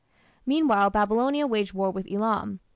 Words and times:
Meanwhile 0.47 0.89
Babylonia 0.89 1.45
waged 1.45 1.75
war 1.75 1.91
with 1.91 2.07
Elam. 2.11 2.59